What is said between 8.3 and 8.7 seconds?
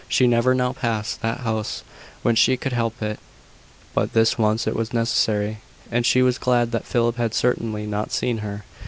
her.